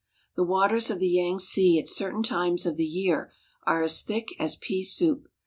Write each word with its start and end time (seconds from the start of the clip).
The 0.35 0.43
waters 0.43 0.89
of 0.89 0.97
the 0.97 1.07
Yangtze 1.09 1.77
at 1.77 1.87
certain 1.87 2.23
times 2.23 2.65
of 2.65 2.75
the 2.75 2.87
year 2.87 3.31
are 3.67 3.83
as 3.83 4.01
thick 4.01 4.29
as 4.39 4.55
pea 4.55 4.83
soup. 4.83 5.27